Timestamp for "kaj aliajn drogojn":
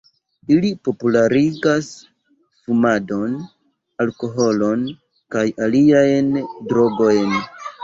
5.37-7.41